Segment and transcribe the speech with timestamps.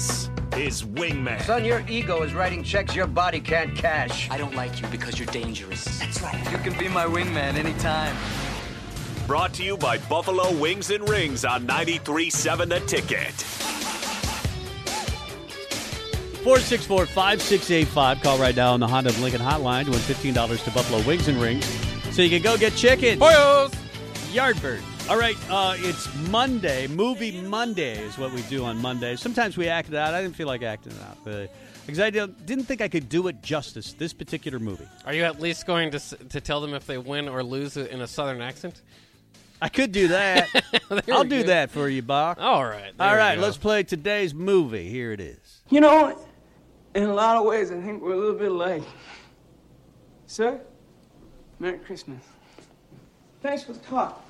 [0.00, 1.42] This is Wingman.
[1.42, 4.30] Son, your ego is writing checks your body can't cash.
[4.30, 5.84] I don't like you because you're dangerous.
[5.98, 6.50] That's right.
[6.50, 8.16] You can be my wingman anytime.
[9.26, 13.34] Brought to you by Buffalo Wings and Rings on 93.7 The Ticket.
[16.44, 18.22] 464 5685.
[18.22, 21.28] Call right now on the Honda of Lincoln hotline to win $15 to Buffalo Wings
[21.28, 21.66] and Rings.
[22.10, 23.20] So you can go get chicken.
[23.20, 23.74] Boyos!
[24.32, 24.80] Yardbird.
[25.08, 26.86] All right, uh, it's Monday.
[26.86, 29.16] Movie Monday is what we do on Monday.
[29.16, 30.14] Sometimes we act it out.
[30.14, 31.52] I didn't feel like acting it out, but
[31.84, 33.92] because I didn't think I could do it justice.
[33.94, 36.96] This particular movie, Are you at least going to s- to tell them if they
[36.96, 38.82] win or lose in a southern accent?
[39.60, 40.48] I could do that.
[41.10, 41.48] I'll do go.
[41.48, 42.38] that for you, Bock.
[42.40, 42.96] All right.
[42.96, 43.42] there All we right, go.
[43.42, 44.88] let's play today's movie.
[44.88, 45.62] Here it is.
[45.70, 46.24] You know,
[46.94, 48.84] in a lot of ways, I think we're a little bit alike.
[50.28, 50.60] Sir,
[51.58, 52.22] Merry Christmas.
[53.42, 54.24] Thanks for the talk.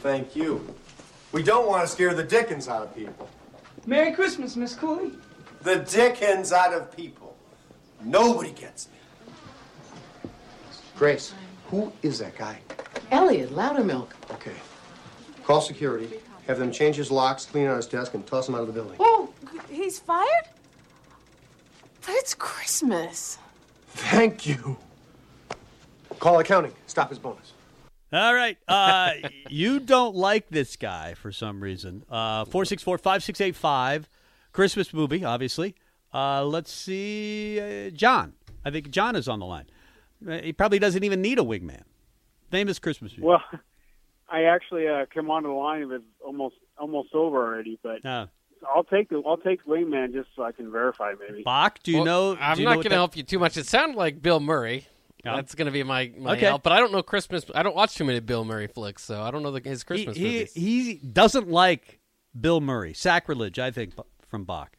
[0.00, 0.74] Thank you.
[1.32, 3.28] We don't want to scare the dickens out of people.
[3.86, 5.12] Merry Christmas, Miss Cooley.
[5.62, 7.36] The dickens out of people.
[8.02, 10.30] Nobody gets me.
[10.96, 11.34] Grace,
[11.68, 12.58] who is that guy?
[13.10, 14.08] Elliot, Loudermilk.
[14.32, 14.54] Okay.
[15.44, 16.20] Call security.
[16.46, 18.72] Have them change his locks, clean out his desk, and toss him out of the
[18.72, 18.96] building.
[19.00, 19.30] Oh,
[19.68, 20.44] he's fired?
[22.00, 23.38] But it's Christmas.
[23.88, 24.76] Thank you.
[26.20, 26.72] Call accounting.
[26.86, 27.52] Stop his bonus.
[28.12, 28.56] All right.
[28.68, 29.12] Uh,
[29.50, 32.04] you don't like this guy for some reason.
[32.08, 34.08] Uh, 464 5685.
[34.52, 35.74] Christmas movie, obviously.
[36.14, 37.60] Uh, let's see.
[37.60, 38.34] Uh, John.
[38.64, 39.66] I think John is on the line.
[40.26, 41.82] Uh, He probably doesn't even need a wingman.
[42.50, 43.26] Famous Christmas movie.
[43.26, 43.42] Well,
[44.30, 45.82] I actually uh, came onto the line.
[45.82, 48.26] It was almost almost over already, but Uh,
[48.74, 51.42] I'll take the I'll take Wingman just so I can verify maybe.
[51.42, 52.36] Bock, do you Well, know?
[52.40, 53.56] I'm do you not going to help you too much.
[53.56, 54.86] It sounded like Bill Murray.
[55.26, 55.36] Yeah.
[55.36, 56.46] That's going to be my, my Okay.
[56.46, 56.62] help.
[56.62, 57.44] But I don't know Christmas.
[57.54, 60.16] I don't watch too many Bill Murray flicks, so I don't know the, his Christmas
[60.16, 60.54] he, movies.
[60.54, 62.00] he doesn't like
[62.38, 62.94] Bill Murray.
[62.94, 63.92] Sacrilege, I think,
[64.28, 64.76] from Bock.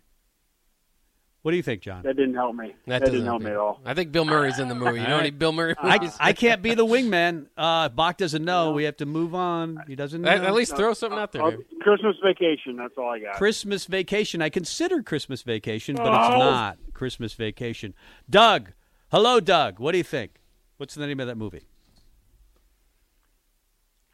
[1.44, 2.02] What do you think, John?
[2.04, 2.68] That didn't help me.
[2.68, 3.80] That That, doesn't didn't help me at all.
[3.86, 5.00] I think Bill Murray's in the movie.
[5.00, 5.30] You know any.
[5.30, 6.18] Bill Murray I, movies?
[6.20, 7.46] I can't be the wingman.
[7.56, 8.72] Uh, Bock doesn't know.
[8.72, 9.82] We have to move on.
[9.88, 10.30] He doesn't know.
[10.30, 11.44] at, at least throw something out there.
[11.44, 11.64] Uh, maybe.
[11.82, 12.76] Christmas Vacation.
[12.76, 13.36] That's all I got.
[13.36, 14.42] Christmas Vacation.
[14.42, 16.38] I considered Christmas Vacation, but it's Oh.
[16.40, 17.94] not Christmas Vacation.
[18.30, 18.74] Doug.
[19.10, 19.80] Hello, Doug.
[19.80, 20.32] What do you think?
[20.78, 21.64] What's the name of that movie?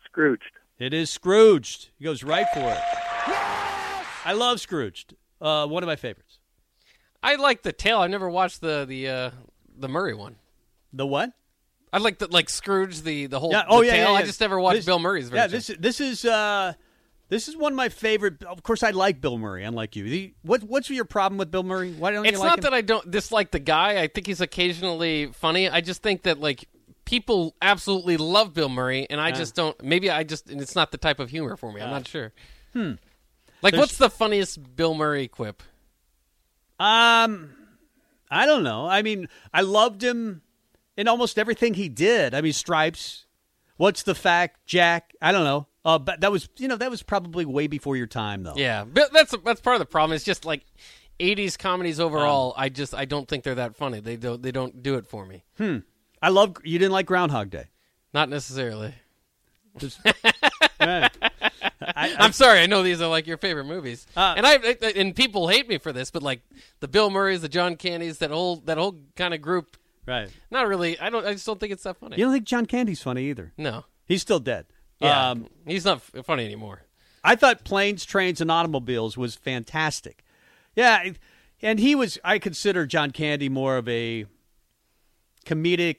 [0.06, 0.44] Scrooged.
[0.80, 1.90] It is Scrooged.
[1.98, 2.80] He goes right for it.
[4.26, 5.16] I love Scrooged.
[5.42, 6.40] Uh, one of my favorites.
[7.22, 8.00] I like the tale.
[8.00, 9.32] I never watched the the uh,
[9.78, 10.36] the Murray one.
[10.92, 11.32] The what?
[11.92, 13.64] I like the like Scrooge the the whole Yeah.
[13.68, 14.06] Oh the yeah, tale.
[14.08, 14.18] yeah, yeah.
[14.20, 15.38] I just never watched This- Bill Murray's version.
[15.38, 15.48] Yeah.
[15.48, 16.74] This this is uh,
[17.29, 18.44] this is one of my favorite.
[18.44, 19.63] Of course, I like Bill Murray.
[19.63, 20.03] Unlike you.
[20.03, 21.94] The, what what's your problem with Bill Murray?
[21.94, 22.63] Why don't it's you like not him?
[22.63, 24.01] that I don't dislike the guy.
[24.01, 25.69] I think he's occasionally funny.
[25.69, 26.67] I just think that like
[27.06, 29.35] people absolutely love Bill Murray, and I Yeah.
[29.35, 29.81] just don't.
[29.84, 31.81] Maybe I just it's not the type of humor for me.
[31.81, 32.34] I'm not sure.
[32.73, 32.94] Hmm.
[33.61, 35.63] Like, There's- what's the funniest Bill Murray quip?
[36.79, 37.53] Um,
[38.29, 38.85] I don't know.
[38.88, 40.41] I mean, I loved him
[40.97, 42.34] in almost everything he did.
[42.34, 43.25] I mean, Stripes.
[43.78, 45.13] What's the fact, Jack?
[45.22, 45.67] I don't know.
[45.86, 48.54] Uh, but that was, you know, that was probably way before your time, though.
[48.56, 50.16] Yeah, but that's that's part of the problem.
[50.16, 50.66] It's just like
[51.20, 52.53] 80s comedies overall.
[52.58, 54.00] I just I don't think they're that funny.
[54.00, 55.44] They don't they don't do it for me.
[55.58, 55.80] Hmm.
[56.22, 56.56] I love.
[56.64, 57.66] You didn't like Groundhog Day.
[58.14, 58.94] Not necessarily.
[59.78, 60.00] Just-.
[60.80, 61.09] I,
[62.20, 62.59] I'm sorry.
[62.59, 65.68] I know these are like your favorite movies, Uh, and I I- and people hate
[65.68, 66.41] me for this, but like
[66.79, 69.78] the Bill Murrays, the John Candys, that whole that whole kind of group.
[70.06, 70.29] Right.
[70.52, 71.00] Not really.
[71.00, 71.26] I don't.
[71.26, 72.18] I just don't think it's that funny.
[72.18, 73.53] You don't think John Candy's funny either?
[73.58, 73.86] No.
[74.06, 74.66] He's still dead.
[74.99, 76.84] Yeah, Um, he's not f- funny anymore.
[77.23, 80.23] I thought Planes, Trains, and Automobiles was fantastic.
[80.75, 81.11] Yeah,
[81.61, 82.17] and he was.
[82.23, 84.25] I consider John Candy more of a
[85.45, 85.97] comedic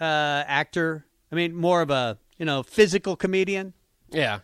[0.00, 1.06] uh, actor.
[1.30, 3.74] I mean, more of a you know physical comedian.
[4.10, 4.40] Yeah.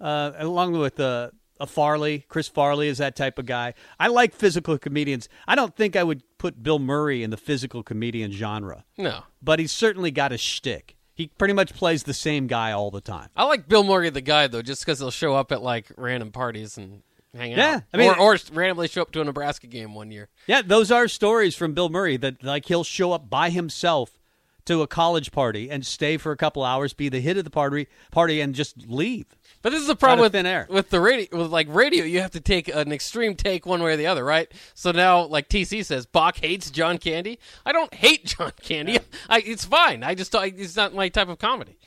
[0.00, 2.26] Uh, along with uh, a Farley.
[2.28, 3.72] Chris Farley is that type of guy.
[3.98, 5.28] I like physical comedians.
[5.48, 8.84] I don't think I would put Bill Murray in the physical comedian genre.
[8.98, 9.22] No.
[9.42, 10.95] But he's certainly got a shtick.
[11.16, 13.30] He pretty much plays the same guy all the time.
[13.34, 16.30] I like Bill Murray the guy though, just because he'll show up at like random
[16.30, 17.02] parties and
[17.34, 17.58] hang out.
[17.58, 20.28] Yeah, I mean- or, or randomly show up to a Nebraska game one year.
[20.46, 24.18] Yeah, those are stories from Bill Murray that like he'll show up by himself
[24.66, 27.50] to a college party and stay for a couple hours, be the hit of the
[27.50, 29.26] party, party, and just leave.
[29.62, 30.66] But this is the problem with thin air.
[30.68, 32.04] with the radio with like radio.
[32.04, 34.52] You have to take an extreme take one way or the other, right?
[34.74, 37.38] So now, like TC says, Bock hates John Candy.
[37.64, 38.98] I don't hate John Candy.
[39.28, 40.02] I, it's fine.
[40.02, 41.78] I just I, it's not my type of comedy.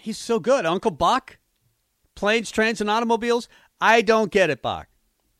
[0.00, 1.38] He's so good, Uncle Buck.
[2.14, 3.48] Planes, trains, and automobiles.
[3.80, 4.88] I don't get it, Bock.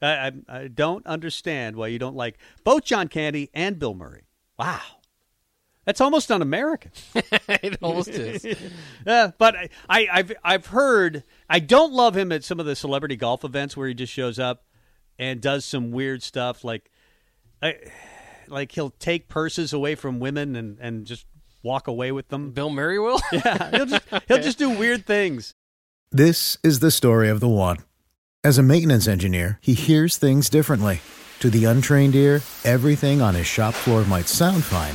[0.03, 4.23] I, I, I don't understand why you don't like both John Candy and Bill Murray.
[4.59, 4.81] Wow,
[5.85, 6.91] that's almost un-American.
[7.49, 8.45] it almost is.
[9.07, 12.75] Yeah, but I, I, I've I've heard I don't love him at some of the
[12.75, 14.65] celebrity golf events where he just shows up
[15.19, 16.91] and does some weird stuff like,
[17.63, 17.77] I,
[18.49, 21.27] like he'll take purses away from women and, and just
[21.63, 22.53] walk away with them.
[22.53, 23.21] Bill Murray will.
[23.33, 25.55] Yeah, he'll just he'll just do weird things.
[26.11, 27.79] This is the story of the one.
[28.45, 31.01] As a maintenance engineer, he hears things differently.
[31.41, 34.95] To the untrained ear, everything on his shop floor might sound fine,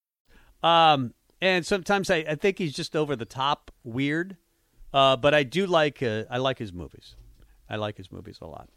[0.63, 4.37] Um, and sometimes I, I think he's just over the top weird.
[4.93, 7.15] Uh, but I do like uh, I like his movies.
[7.69, 8.69] I like his movies a lot.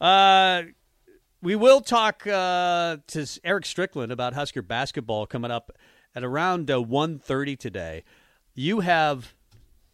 [0.00, 0.70] Uh,
[1.42, 5.72] we will talk uh, to Eric Strickland about Husker basketball coming up
[6.14, 8.04] at around uh, 1.30 today.
[8.54, 9.34] You have,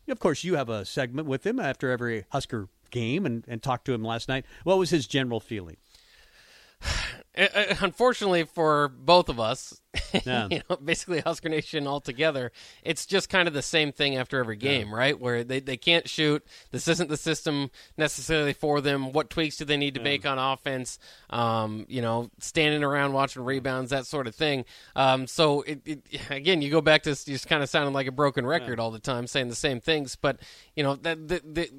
[0.09, 3.87] of course, you have a segment with him after every Husker game and, and talked
[3.87, 4.45] to him last night.
[4.65, 5.79] What was his general feeling?
[7.41, 9.81] Uh, uh, Unfortunately for both of us,
[10.25, 10.47] Yeah.
[10.51, 12.53] you know, basically Husker Nation altogether,
[12.85, 15.19] it's just kind of the same thing after every game, right?
[15.19, 16.47] Where they, they can't shoot.
[16.71, 19.13] This isn't the system necessarily for them.
[19.13, 20.99] What tweaks do they need to make on offense?
[21.31, 24.65] Um, you know, standing around watching rebounds, that sort of thing.
[24.95, 28.13] Um, so it, it, again, you go back to just kind of sounding like a
[28.13, 30.15] broken record all the time, saying the same things.
[30.15, 30.39] But
[30.77, 31.71] you know that the, the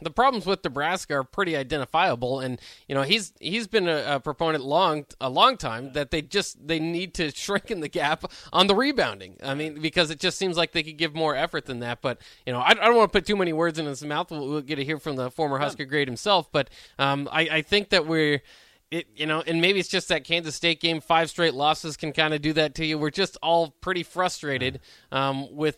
[0.00, 4.20] the problems with Nebraska are pretty identifiable, and you know he's he's been a, a
[4.20, 8.24] proponent long a long time that they just they need to shrink in the gap
[8.52, 9.36] on the rebounding.
[9.42, 12.02] I mean, because it just seems like they could give more effort than that.
[12.02, 14.30] But you know, I, I don't want to put too many words in his mouth.
[14.30, 17.62] We'll, we'll get to hear from the former Husker great himself, but um, I, I
[17.62, 18.42] think that we're.
[18.90, 22.10] It, you know, and maybe it's just that Kansas State game, five straight losses can
[22.10, 22.96] kind of do that to you.
[22.96, 24.80] We're just all pretty frustrated
[25.12, 25.76] um, with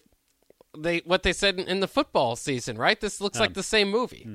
[0.77, 3.01] they what they said in, in the football season, right?
[3.01, 4.27] This looks like the same movie.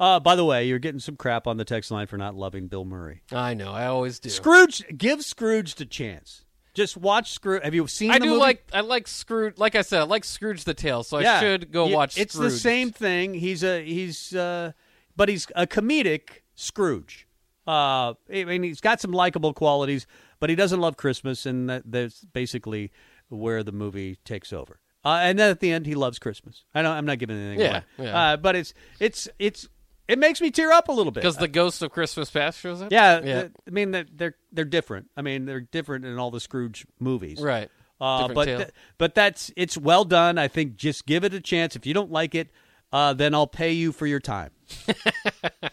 [0.00, 2.66] Uh, by the way, you're getting some crap on the text line for not loving
[2.66, 3.22] Bill Murray.
[3.30, 4.30] I know, I always do.
[4.30, 6.44] Scrooge, give Scrooge the chance.
[6.74, 7.62] Just watch Scrooge.
[7.62, 8.10] Have you seen?
[8.10, 8.40] I the do movie?
[8.40, 9.58] like I like Scrooge.
[9.58, 11.34] Like I said, I like Scrooge the Tale, so Yeah.
[11.36, 12.18] I should go Yeah, watch.
[12.18, 13.34] It's the same thing.
[13.34, 14.72] He's a he's uh,
[15.14, 17.28] but he's a comedic Scrooge.
[17.66, 20.06] Uh, I mean, he's got some likable qualities,
[20.40, 22.90] but he doesn't love Christmas, and that, that's basically
[23.28, 24.80] where the movie takes over.
[25.04, 26.64] Uh, and then at the end, he loves Christmas.
[26.74, 26.92] I don't.
[26.92, 28.08] I'm not giving anything Yeah, away.
[28.08, 28.18] yeah.
[28.32, 29.68] Uh, but it's it's it's
[30.08, 32.82] it makes me tear up a little bit because the ghost of Christmas Past shows
[32.82, 32.92] up.
[32.92, 33.48] Yeah, yeah.
[33.66, 35.10] I mean they're, they're they're different.
[35.16, 37.68] I mean they're different in all the Scrooge movies, Right.
[38.00, 38.68] Uh, but th-
[38.98, 40.36] but that's it's well done.
[40.38, 41.76] I think just give it a chance.
[41.76, 42.50] If you don't like it,
[42.92, 44.50] uh, then I'll pay you for your time.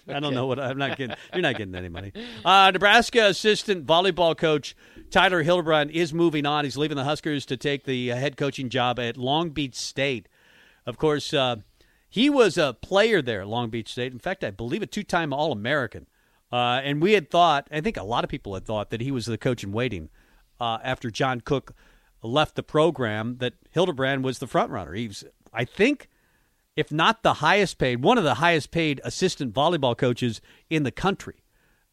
[0.07, 1.15] I don't know what I'm not getting.
[1.33, 2.11] You're not getting any money.
[2.43, 4.75] Uh, Nebraska assistant volleyball coach
[5.09, 6.65] Tyler Hildebrand is moving on.
[6.65, 10.27] He's leaving the Huskers to take the uh, head coaching job at Long Beach State.
[10.85, 11.57] Of course, uh,
[12.07, 14.11] he was a player there at Long Beach State.
[14.11, 16.07] In fact, I believe a two-time All-American.
[16.51, 19.11] Uh, and we had thought, I think a lot of people had thought that he
[19.11, 20.09] was the coach in waiting
[20.59, 21.75] uh, after John Cook
[22.23, 23.37] left the program.
[23.37, 24.93] That Hildebrand was the front runner.
[24.93, 25.23] He was,
[25.53, 26.07] I think,
[26.79, 30.91] if not the highest paid, one of the highest paid assistant volleyball coaches in the
[30.91, 31.43] country.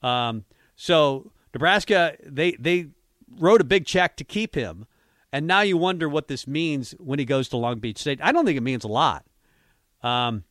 [0.00, 0.45] Um,
[0.76, 2.90] so Nebraska, they they
[3.40, 4.87] wrote a big check to keep him
[5.33, 8.21] And now you wonder what this means when he goes to Long Beach State.
[8.23, 9.26] I don't think it means a lot.
[10.02, 10.45] Um,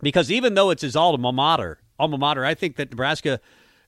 [0.00, 3.40] because even though it's his alma mater, alma mater, I think that Nebraska,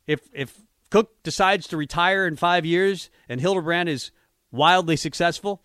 [0.06, 4.10] if if Cook decides to retire in five years and Hildebrand is
[4.50, 5.62] wildly successful,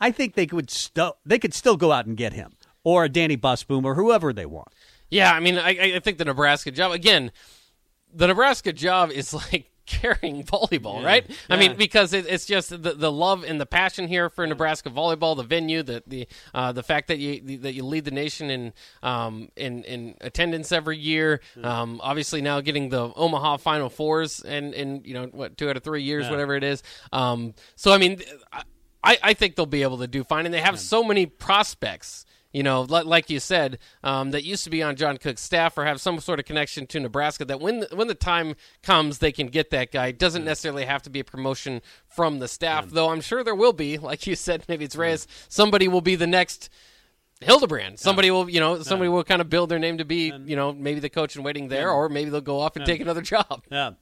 [0.00, 2.52] I think they could still they could still go out and get him
[2.84, 4.68] or a Dani Busboom or whoever they want.
[5.10, 7.32] Yeah, I mean, I, I think the Nebraska job again.
[8.14, 11.06] The Nebraska job is like carrying volleyball, Yeah.
[11.06, 11.30] right?
[11.50, 14.90] I mean, because it, it's just the, the love and the passion here for Nebraska
[14.90, 18.48] volleyball, the venue, the the uh, the fact that you that you lead the nation
[18.48, 18.72] in
[19.02, 21.40] um, in in attendance every year.
[21.62, 25.76] Um, obviously, now getting the Omaha Final Fours and and you know what two out
[25.76, 26.30] of three years, Yeah.
[26.30, 26.82] whatever it is.
[27.12, 28.20] Um, so I mean,
[29.02, 32.24] I I think they'll be able to do fine, and they have so many prospects.
[32.52, 35.84] You know, like you said, um, that used to be on John Cook's staff or
[35.86, 37.46] have some sort of connection to Nebraska.
[37.46, 40.08] That when the, when the time comes, they can get that guy.
[40.08, 43.08] It doesn't necessarily have to be a promotion from the staff, though.
[43.08, 43.96] I'm sure there will be.
[44.02, 45.26] Like you said, maybe it's Reyes.
[45.48, 46.68] Somebody will be the next
[47.40, 47.98] Hildebrand.
[47.98, 50.72] Somebody will, you know, somebody will kind of build their name to be, you know,
[50.72, 52.92] maybe the coach in waiting there, or maybe they'll go off and Yeah.
[52.92, 53.64] take another job.
[53.70, 53.92] Yeah.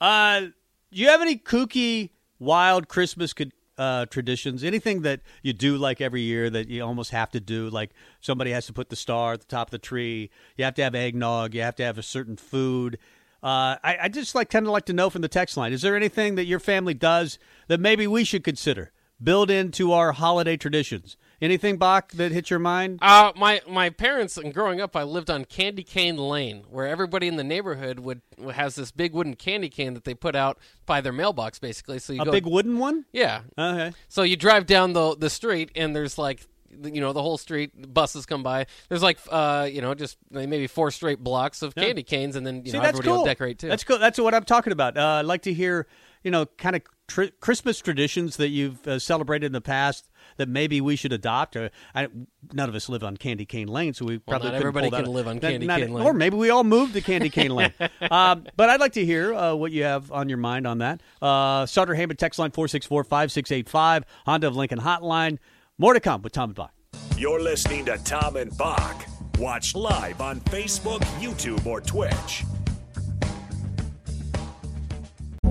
[0.00, 0.52] Uh, do
[0.92, 3.44] you have any kooky, wild Christmas co-
[3.78, 4.64] uh, traditions?
[4.64, 7.68] Anything that you do like every year that you almost have to do?
[7.68, 7.90] Like
[8.20, 10.30] somebody has to put the star at the top of the tree.
[10.56, 11.54] You have to have eggnog.
[11.54, 12.98] You have to have a certain food.
[13.42, 15.72] Uh, I, I just like kind of like to know from the text line.
[15.72, 18.92] Is there anything that your family does that maybe we should consider
[19.22, 21.16] build into our holiday traditions?
[21.40, 22.98] Anything, Bock, that hit your mind?
[23.02, 27.28] Uh, my my parents and growing up, I lived on Candy Cane Lane, where everybody
[27.28, 28.22] in the neighborhood would
[28.54, 31.98] has this big wooden candy cane that they put out by their mailbox, basically.
[31.98, 33.04] So you A go, big wooden one?
[33.12, 33.42] yeah.
[33.58, 33.92] Okay.
[34.08, 36.46] So you drive down the the street, and there's like,
[36.82, 37.92] you know, the whole street.
[37.92, 38.66] Buses come by.
[38.88, 41.84] There's like, uh, you know, just maybe four straight blocks of Yeah.
[41.84, 43.18] candy canes, and then you See, know that's everybody cool.
[43.18, 43.68] will decorate too.
[43.68, 43.98] That's cool.
[43.98, 44.96] That's what I'm talking about.
[44.96, 45.86] Uh, I'd like to hear,
[46.24, 50.48] you know, kind of tr- Christmas traditions that you've uh, celebrated in the past that
[50.48, 51.56] maybe we should adopt.
[51.56, 52.08] Uh, I,
[52.52, 54.90] none of us live on Candy Cane Lane, so we probably not couldn't everybody pull
[54.90, 55.14] that can off.
[55.14, 56.06] live on Candy not- Cane Lane.
[56.06, 57.72] Or maybe we all moved to Candy Cane Lane.
[58.10, 61.00] um, but I'd like to hear uh, what you have on your mind on that.
[61.20, 65.38] Uh, Sutter Hammond text line 464 5685, Honda of Lincoln hotline.
[65.78, 66.72] More to come with Tom and Bock.
[67.16, 69.06] You're listening to Tom and Bock.
[69.38, 72.44] Watch live on Facebook, YouTube, or Twitch.